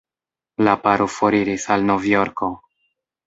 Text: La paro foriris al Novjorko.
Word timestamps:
La 0.67 0.71
paro 0.85 1.07
foriris 1.17 1.67
al 1.75 1.85
Novjorko. 1.91 2.53